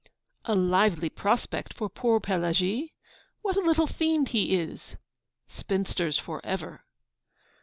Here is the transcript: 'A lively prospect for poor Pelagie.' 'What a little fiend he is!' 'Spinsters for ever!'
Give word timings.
'A 0.45 0.55
lively 0.55 1.09
prospect 1.11 1.75
for 1.75 1.87
poor 1.87 2.19
Pelagie.' 2.19 2.91
'What 3.43 3.55
a 3.55 3.59
little 3.59 3.85
fiend 3.85 4.29
he 4.29 4.55
is!' 4.55 4.95
'Spinsters 5.47 6.17
for 6.17 6.43
ever!' 6.43 6.83